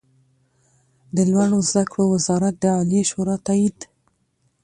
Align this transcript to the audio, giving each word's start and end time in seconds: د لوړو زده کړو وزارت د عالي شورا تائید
د 1.15 1.17
لوړو 1.31 1.59
زده 1.69 1.83
کړو 1.91 2.03
وزارت 2.13 2.53
د 2.59 2.63
عالي 2.77 3.01
شورا 3.11 3.35
تائید 3.45 3.77